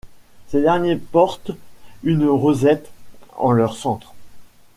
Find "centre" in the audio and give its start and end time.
3.77-4.15